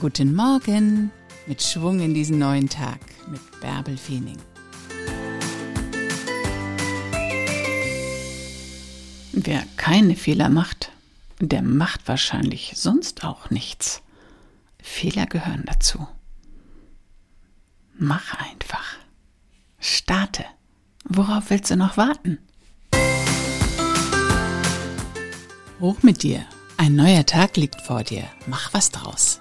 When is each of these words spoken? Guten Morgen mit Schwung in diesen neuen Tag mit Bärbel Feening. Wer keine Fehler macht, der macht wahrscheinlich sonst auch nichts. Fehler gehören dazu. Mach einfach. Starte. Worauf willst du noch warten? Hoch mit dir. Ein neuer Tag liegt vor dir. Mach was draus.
Guten 0.00 0.34
Morgen 0.34 1.10
mit 1.46 1.62
Schwung 1.62 2.00
in 2.00 2.14
diesen 2.14 2.38
neuen 2.38 2.66
Tag 2.66 2.98
mit 3.30 3.42
Bärbel 3.60 3.98
Feening. 3.98 4.38
Wer 9.32 9.62
keine 9.76 10.16
Fehler 10.16 10.48
macht, 10.48 10.92
der 11.40 11.60
macht 11.60 12.08
wahrscheinlich 12.08 12.72
sonst 12.74 13.22
auch 13.22 13.50
nichts. 13.50 14.00
Fehler 14.82 15.26
gehören 15.26 15.64
dazu. 15.66 16.08
Mach 17.98 18.32
einfach. 18.50 18.96
Starte. 19.78 20.46
Worauf 21.04 21.50
willst 21.50 21.70
du 21.70 21.76
noch 21.76 21.98
warten? 21.98 22.38
Hoch 25.80 26.02
mit 26.02 26.22
dir. 26.22 26.46
Ein 26.78 26.96
neuer 26.96 27.26
Tag 27.26 27.58
liegt 27.58 27.82
vor 27.82 28.04
dir. 28.04 28.24
Mach 28.46 28.72
was 28.72 28.90
draus. 28.90 29.40